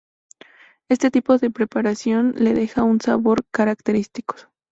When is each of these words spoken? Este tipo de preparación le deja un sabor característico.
Este 0.89 1.11
tipo 1.11 1.37
de 1.37 1.51
preparación 1.51 2.33
le 2.35 2.55
deja 2.55 2.81
un 2.81 2.99
sabor 3.01 3.45
característico. 3.51 4.35